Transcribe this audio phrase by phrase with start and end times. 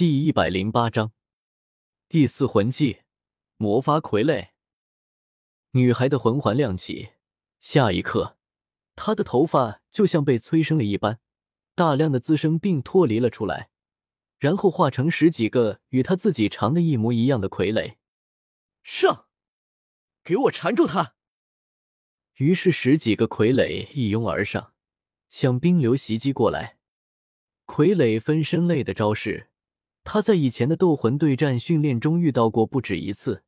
[0.00, 1.12] 第一百零八章
[2.08, 3.00] 第四魂技
[3.58, 4.52] 魔法傀儡。
[5.72, 7.10] 女孩的魂环亮起，
[7.60, 8.38] 下一刻，
[8.96, 11.20] 她的头发就像被催生了一般，
[11.74, 13.68] 大量的滋生并脱离了出来，
[14.38, 17.96] 然后化成十几个与她自己长得一模一样的傀儡。
[18.82, 19.26] 上，
[20.24, 21.14] 给我缠住他！
[22.36, 24.72] 于是十几个傀儡一拥而上，
[25.28, 26.78] 向冰流袭击过来。
[27.66, 29.48] 傀儡分身类的招式。
[30.04, 33.42] 他在以前的斗魂对战训练中遇到过不止一次，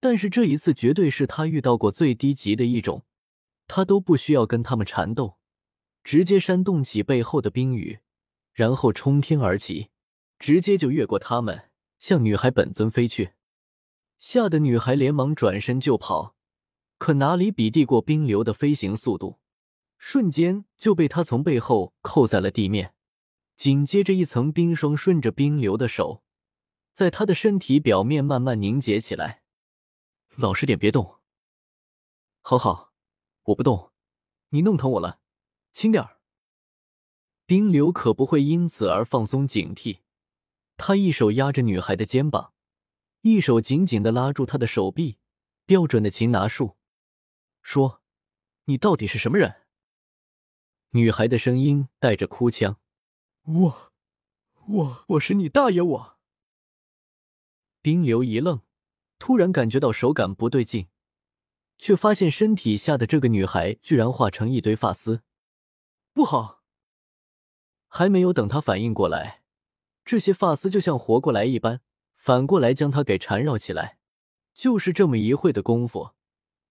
[0.00, 3.04] 但是这一次绝对是他遇到过最低级的一种。
[3.68, 5.36] 他都不需要跟他们缠斗，
[6.02, 8.00] 直接煽动起背后的冰雨，
[8.52, 9.90] 然后冲天而起，
[10.40, 11.70] 直接就越过他们，
[12.00, 13.34] 向女孩本尊飞去。
[14.18, 16.34] 吓得女孩连忙转身就跑，
[16.98, 19.38] 可哪里比得过冰流的飞行速度，
[19.98, 22.94] 瞬间就被他从背后扣在了地面。
[23.60, 26.22] 紧接着，一层冰霜顺着冰流的手，
[26.94, 29.42] 在他的身体表面慢慢凝结起来。
[30.30, 31.18] 老实点，别动。
[32.40, 32.94] 好好，
[33.42, 33.92] 我不动。
[34.48, 35.20] 你弄疼我了，
[35.74, 36.20] 轻点儿。
[37.44, 39.98] 冰流可不会因此而放松警惕，
[40.78, 42.54] 他一手压着女孩的肩膀，
[43.20, 45.18] 一手紧紧的拉住她的手臂，
[45.66, 46.78] 标准的擒拿术。
[47.60, 48.00] 说
[48.64, 49.66] ：“你到底是什么人？”
[50.96, 52.78] 女孩的声音带着哭腔。
[53.44, 53.92] 我，
[54.66, 55.82] 我我是你大爷！
[55.82, 56.18] 我。
[57.82, 58.60] 丁流一愣，
[59.18, 60.88] 突然感觉到手感不对劲，
[61.78, 65.22] 却发现身体下的这个女孩居然化成一堆发丝，
[66.12, 66.62] 不好！
[67.88, 69.42] 还没有等他反应过来，
[70.04, 71.80] 这些发丝就像活过来一般，
[72.14, 73.98] 反过来将他给缠绕起来。
[74.52, 76.10] 就是这么一会的功夫，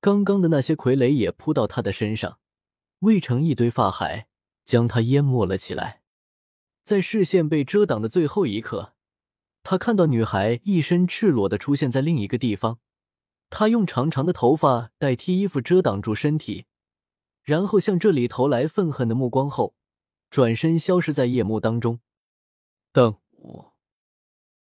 [0.00, 2.38] 刚刚的那些傀儡也扑到他的身上，
[3.00, 4.28] 围成一堆发海，
[4.64, 6.03] 将他淹没了起来。
[6.84, 8.92] 在视线被遮挡的最后一刻，
[9.62, 12.78] 他看到女孩一身赤裸的出现在另一个地方。
[13.48, 16.66] 她用长长的头发代替衣服遮挡住身体，
[17.42, 19.74] 然后向这里投来愤恨的目光后，
[20.28, 22.00] 转身消失在夜幕当中。
[22.92, 23.74] 等我，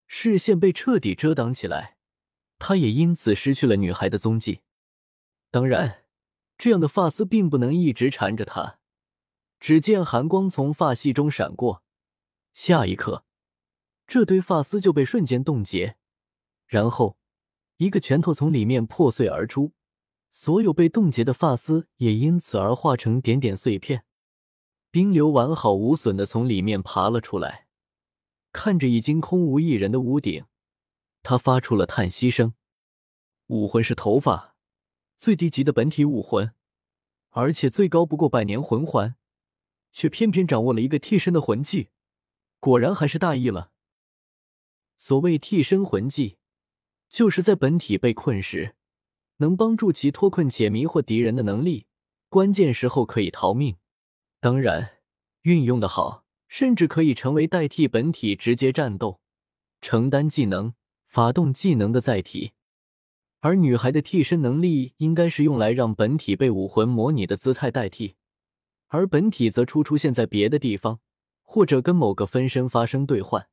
[0.07, 1.97] 视线被彻底遮挡起来，
[2.59, 4.61] 他也因此失去了女孩的踪迹。
[5.51, 6.05] 当然，
[6.59, 8.79] 这样的发丝并不能一直缠着他。
[9.59, 11.84] 只见寒光从发隙中闪过。
[12.55, 13.25] 下一刻，
[14.07, 15.97] 这堆发丝就被瞬间冻结，
[16.67, 17.19] 然后
[17.79, 19.73] 一个拳头从里面破碎而出，
[20.31, 24.05] 所有被冻结的发丝也因此而化成点点碎片。
[24.93, 27.67] 冰流完好无损的从里面爬了出来，
[28.53, 30.45] 看着已经空无一人的屋顶，
[31.25, 32.55] 他发出了叹息声
[33.49, 34.55] ：“武魂是头发，
[35.17, 36.55] 最低级的本体武魂，
[37.31, 39.17] 而且最高不过百年魂环，
[39.91, 41.89] 却偏偏掌握了一个替身的魂技。”
[42.65, 43.73] 果然还是大意了。
[44.97, 46.39] 所谓替身魂技，
[47.11, 48.75] 就是在本体被困时，
[49.37, 51.85] 能帮助其脱困且迷惑敌人的能力，
[52.31, 53.77] 关键时候可以逃命。
[54.41, 55.03] 当然，
[55.43, 59.21] 运用的好，甚至可以成为代替本体直接战斗、
[59.83, 60.73] 承担技能、
[61.05, 62.53] 发动技能的载体。
[63.41, 68.15] 而女孩的替身能力，应该是用来让本体被武魂模拟的姿态代替，
[68.89, 71.01] 而本体则出出现在别的地方。
[71.55, 73.49] 或者跟某个分身发生兑换。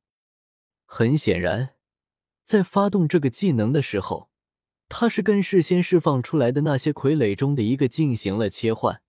[0.84, 1.76] 很显然，
[2.42, 4.28] 在发动这个技能的时候，
[4.88, 9.02] 他是跟事先释放出来的那些傀儡中的一个进行了切换。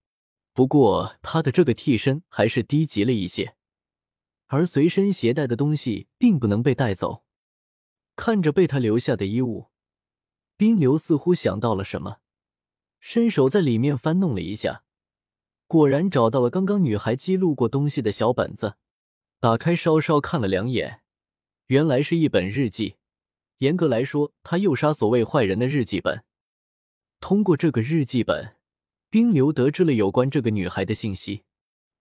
[0.53, 3.55] 不过，他的这个替身还是低级了一些，
[4.45, 7.23] 而随身携带的东西并不能被带走。
[8.15, 9.69] 看着被他留下的衣物，
[10.55, 12.17] 冰流似乎想到了什么，
[12.99, 14.83] 伸手在里面翻弄了一下，
[15.65, 18.75] 果然找到了刚刚女孩记录过东西的小本子。
[19.43, 21.01] 打开，稍稍看了两眼，
[21.67, 22.95] 原来是一本日记。
[23.57, 26.23] 严格来说，他诱杀所谓坏人的日记本。
[27.19, 28.55] 通过这个日记本，
[29.09, 31.43] 冰流得知了有关这个女孩的信息。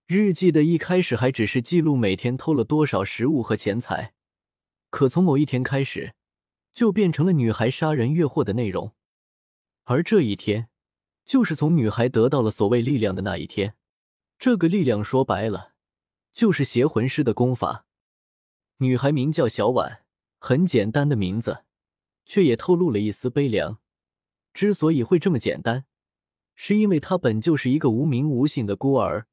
[0.06, 4.14] 日记的一开始还只是记录每天偷了多少食物和钱财，
[4.91, 6.14] 可从某一天开始，
[6.72, 8.93] 就变成了女孩杀人越货的内容。
[9.82, 10.69] 而这一天，
[11.25, 13.75] 就是从女孩得到了所谓力量的那一天。
[14.38, 15.71] 这个力量说白了。
[16.32, 17.87] 就是邪魂师的功法。
[18.79, 20.05] 女孩名叫小婉，
[20.38, 21.64] 很简单的名字，
[22.25, 23.79] 却也透露了一丝悲凉。
[24.52, 25.84] 之所以会这么简单，
[26.55, 29.26] 是因为她本就是一个无名无姓的孤儿。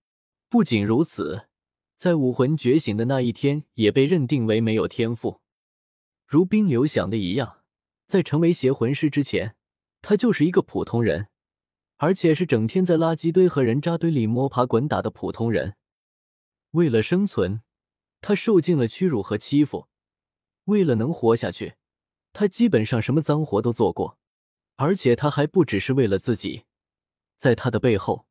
[0.49, 1.47] 不仅如此，
[1.95, 5.41] 在武魂觉醒的那一天，也被认定为没有天赋。
[6.25, 7.61] 如冰流想的一样，
[8.05, 9.55] 在成为邪魂师之前，
[10.01, 11.27] 他就是一个普通人，
[11.97, 15.75] 而且是整天在垃圾堆和人渣堆里摸爬滚打的普通人。
[16.71, 17.61] 为了生存，
[18.21, 19.87] 他受尽了屈辱和欺负，
[20.65, 21.75] 为了能活下去，
[22.31, 24.19] 他基本上什么脏活都做过，
[24.75, 26.65] 而且他还不只是为了自己，
[27.37, 28.27] 在他的背后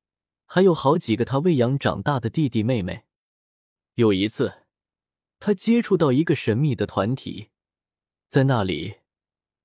[0.46, 3.04] 还有好几个他喂养长大的弟弟妹妹。
[3.94, 4.62] 有一次，
[5.40, 7.48] 他接触到一个神秘的团体，
[8.28, 8.98] 在那里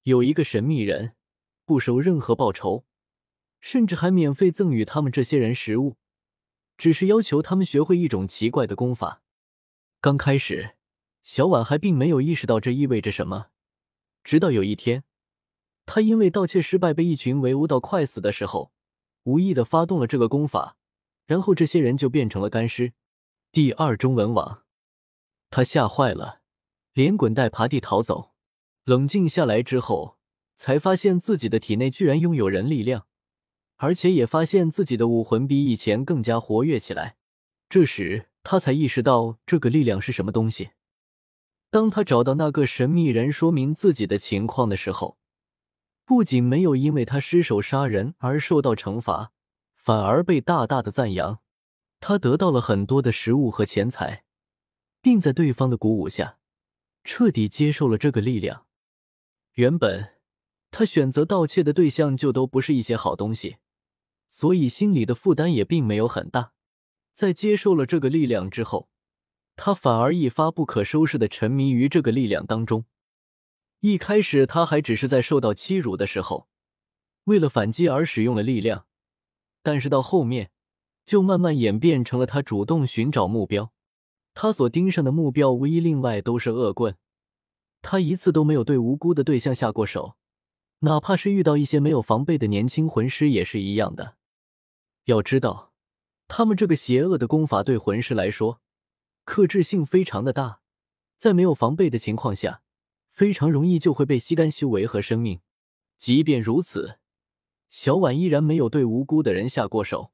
[0.04, 1.16] 有一个神秘人，
[1.66, 2.86] 不收任何报酬，
[3.62, 5.98] 甚至还免费赠予他们这些人食物，
[6.78, 9.22] 只是要求他们学会一种奇怪的功法。
[10.00, 10.76] 刚开始。
[11.24, 13.48] 小婉还并没有意识到这意味着什么，
[14.26, 15.06] 直到有一天，
[15.86, 18.74] 她因为盗窃失败被一群围殴到快死的时候，
[19.24, 20.76] 无意的发动了这个功法，
[21.26, 22.92] 然后这些人就变成了干尸。
[23.54, 24.64] 第二中文网，
[25.50, 26.42] 他吓坏了，
[26.92, 28.34] 连滚带爬地逃走。
[28.84, 30.18] 冷静下来之后，
[30.58, 33.08] 才发现自己的体内居然拥有人力量，
[33.78, 37.18] 而且也发现自己的武魂比以前更加活跃起来。
[37.70, 40.72] 这时，他才意识到这个力量是什么东西。
[41.70, 45.18] 当他找到那个神秘人说明自己的情况的时候，
[46.06, 49.32] 不仅没有因为他失手杀人而受到惩罚，
[49.74, 51.40] 反而被大大的赞扬。
[52.00, 54.24] 他得到了很多的食物和钱财，
[55.02, 56.38] 并在对方的鼓舞下，
[57.04, 58.66] 彻底接受了这个力量。
[59.54, 60.16] 原本
[60.70, 63.58] 他选择盗窃的对象就都不是一些好东西，
[64.34, 66.54] 所以心里的负担也并没有很大。
[67.14, 68.90] 在接受了这个力量之后。
[69.56, 72.86] 他反而一发不可收拾的沉迷于这个力量当中。
[73.82, 76.48] 一开始，他还只是在受到欺辱的时候，
[77.26, 78.88] 为了反击而使用了力量，
[79.62, 80.50] 但是到后面，
[81.06, 83.72] 就慢慢演变成了他主动寻找目标。
[84.34, 86.98] 他所盯上的目标无一另外都是恶棍。
[87.84, 90.16] 他一次都没有对无辜的对象下过手，
[90.80, 94.16] 哪怕是遇到一些没有防备的年轻魂师也是一样的。
[95.06, 95.74] 要知道，
[96.28, 98.62] 他们这个邪恶的功法对魂师来说。
[99.26, 100.60] 克制性非常的大，
[101.18, 102.62] 在没有防备的情况下，
[103.10, 105.40] 非常容易就会被吸干修为和生命。
[105.98, 107.00] 即便如此，
[107.70, 110.12] 小婉依然没有对无辜的人下过手，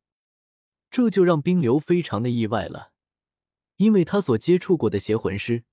[0.92, 2.92] 这就让冰流非常的意外了。
[3.78, 5.64] 因为他所接触过的邪魂师，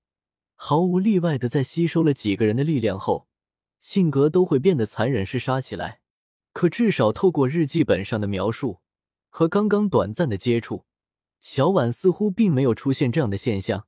[0.55, 3.27] 毫无例外的在吸收了几个人的力量后，
[3.79, 6.01] 性格都会变得残忍嗜杀起来。
[6.53, 8.79] 可至少透过日记本上的描述
[9.37, 10.87] 和刚刚短暂的接触。
[11.41, 13.85] 小婉似乎并没有出现这样的现象，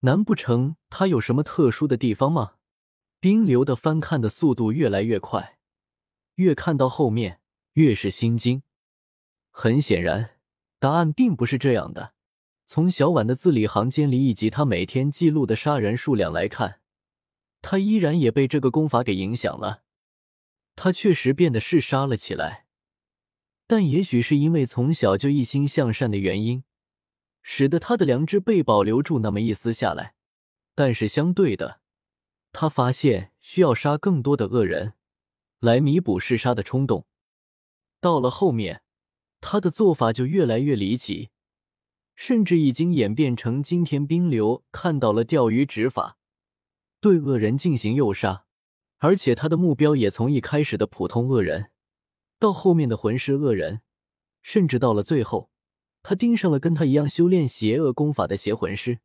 [0.00, 2.54] 难不成他有什么特殊的地方吗？
[3.20, 5.58] 冰流的翻看的速度越来越快，
[6.34, 7.40] 越看到后面
[7.74, 8.64] 越是心惊。
[9.52, 10.30] 很显然，
[10.80, 12.14] 答案并不是这样的。
[12.66, 16.80] 从小婉的字里行间里以及他每天记录的杀人数量来看，
[17.62, 19.84] 他依然也被这个功法给影响了。
[20.74, 22.64] 他确实变得嗜杀了起来。
[23.68, 26.64] 但也许是因为从小就一心向善的原因，
[27.42, 30.14] 使得他的良知被保留住那么一丝下来。
[30.74, 31.80] 但是相对的，
[32.50, 34.94] 他发现需要杀更多的恶人，
[35.60, 37.06] 来弥补嗜杀的冲动。
[38.00, 38.80] 到了后面，
[39.42, 41.28] 他的做法就越来越离奇，
[42.16, 46.16] 甚至已经演变成今天冰流看到了钓鱼执法，
[47.02, 48.46] 对恶人进行诱杀，
[48.98, 51.70] 而且他的目标也从一开始的普通恶人。
[52.38, 53.80] 到后面的魂师恶人，
[54.42, 55.50] 甚至到了最后，
[56.02, 59.00] 他盯上了跟他一样修炼邪恶功法的邪魂师。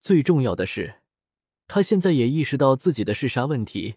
[0.00, 1.00] 最重要的是，
[1.66, 3.96] 他现在也意识到自己的嗜杀问题，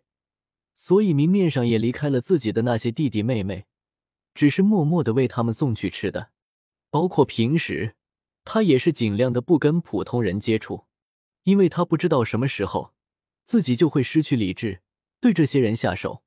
[0.74, 3.66] 所以明面上也离开了自己的那些弟弟妹妹，
[4.34, 6.32] 只是默默的为他们送去吃的。
[6.90, 7.96] 包括平时，
[8.44, 10.86] 他也是尽量的不跟普通人接触，
[11.44, 12.94] 因为他不知道什么时候
[13.46, 14.82] 自己就会失去理智，
[15.22, 16.24] 对这些人下手。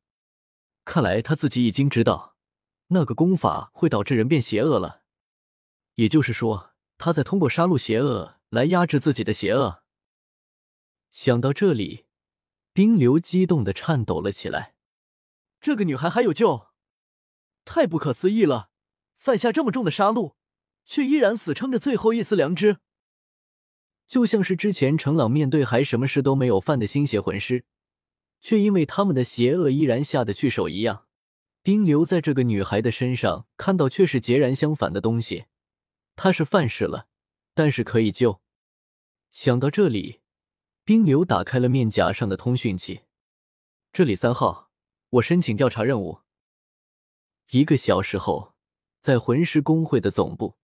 [0.84, 2.36] 看来他自己已经知道，
[2.88, 5.02] 那个功法会导致人变邪恶了。
[5.94, 9.82] 也就是说，他在通过杀戮邪恶来压制自己的邪恶。
[11.10, 12.06] 想到这里，
[12.72, 14.74] 冰流激动的颤抖了起来。
[15.60, 16.68] 这个女孩还有救？
[17.64, 18.70] 太不可思议了！
[19.18, 20.34] 犯下这么重的杀戮，
[20.84, 22.78] 却依然死撑着最后一丝良知，
[24.08, 27.64] 就像是之前程朗面对还什么事都没有犯的新邪魂师。
[28.42, 31.06] 却因为他们的邪恶依然下得去手一样，
[31.62, 35.44] 冰流在这个女孩的身上看到却是截然相反的东西。
[36.16, 37.06] 她是犯事了，
[37.54, 38.42] 但是可以救。
[39.30, 40.20] 想到这里，
[40.84, 43.02] 冰流打开了面甲上的通讯器。
[43.92, 44.70] 这里三号，
[45.10, 46.18] 我申请调查任务。
[47.52, 48.54] 一个小时后，
[49.00, 50.56] 在魂师工会的总部，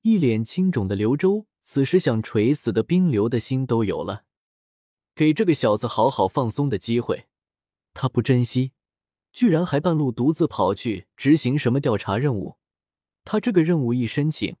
[0.00, 4.24] 一脸青肿的刘周，此时想垂死的冰流的心都有了。
[5.14, 7.26] 给这个小子好好放松的机会，
[7.92, 8.72] 他不珍惜，
[9.32, 12.56] 居然还半路独自跑去执行什么调查任务。
[13.24, 14.56] 他这个任务一申请，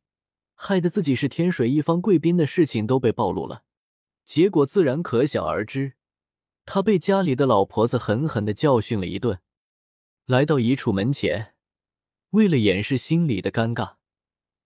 [0.54, 3.64] 害得自己是天水一方贵宾的事情都被暴露了。
[4.24, 5.94] 结果自然可想而知。
[6.66, 9.40] 他被家里的老婆子狠狠的教训了一顿，
[10.24, 11.54] 来到一处门前，
[12.30, 13.96] 为了掩饰心里的尴尬，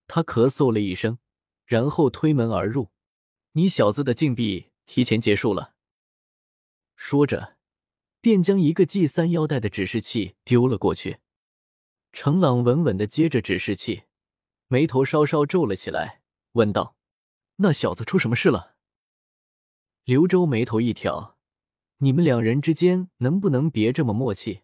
[0.07, 1.19] 他咳嗽了一声，
[1.65, 2.91] 然后推门而入。
[3.53, 5.75] 你小子的禁闭提前结束了。
[7.01, 7.57] 说着，
[8.21, 11.19] 便将一个系三腰带的指示器丢了过去。
[12.13, 14.03] 程朗稳稳的接着指示器，
[14.67, 16.97] 眉头稍稍皱了起来，问道
[17.57, 18.75] ：“那小子出什么事了？”
[20.05, 21.37] 刘周眉头一挑
[21.99, 24.63] ：“你们两人之间能不能别这么默契？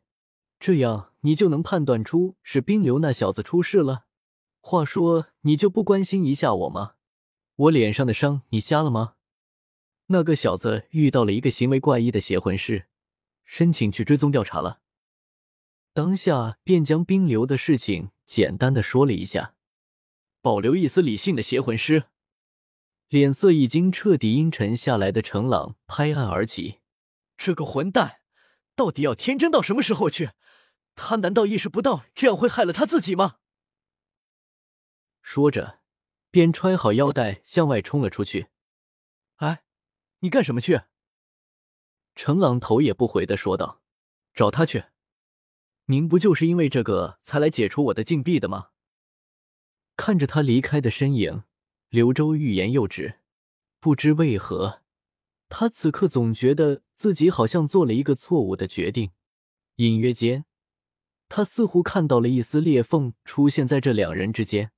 [0.59, 4.07] 这样你就能判断出是冰流那小子出事了。
[4.61, 6.95] 话说，你就不关心一下我吗？
[7.55, 9.15] 我脸上的伤，你瞎了吗？”
[10.07, 12.87] 那个小子遇到了一个行为怪异的邪魂师，
[13.45, 14.81] 申请去追踪调查了。
[15.93, 19.55] 当下便将冰流的事情简单的说了一下，
[20.43, 22.05] 保留一丝理性的邪魂师，
[23.09, 26.81] 脸色已经彻底阴沉下来的程朗拍案而起
[27.39, 28.21] ：“这个混蛋，
[28.75, 30.31] 到底要天真到什么时候去？
[30.97, 33.37] 他难道意识不到这样会害了他自己吗？”
[35.23, 35.81] 说着，
[36.31, 38.49] 便揣好腰带向外冲了出去。
[40.25, 40.81] 哎，你干什么去？
[42.15, 43.83] 程朗头也不回的说道
[44.33, 44.85] ：“找他去。”
[45.87, 48.71] 您不就是因为这个才来解除我的禁闭的吗？
[49.99, 51.43] 看着他离开的身影，
[51.91, 53.21] 刘周欲言又止。
[53.81, 54.81] 不知为何，
[55.51, 59.13] 他此刻总觉得自己好像做了一个错误的决定。
[59.77, 60.47] 隐约间，
[61.29, 64.73] 他似乎看到了一丝裂缝出现在这两人之间。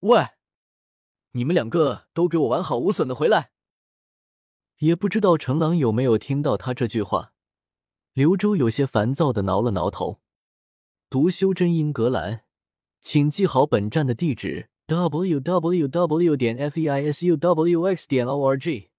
[0.00, 0.28] 喂，
[1.32, 3.50] 你们两个都给我完好无损的回来！
[4.82, 7.34] 也不知道程朗有没有听到他这句话。
[8.14, 10.20] 刘周有些烦躁的挠了挠头。
[11.08, 12.40] 读修真英格兰，
[13.00, 16.36] 请记好本站的地址：w w w.
[16.36, 18.08] 点 f e i s u w x.
[18.08, 18.91] 点 o r g。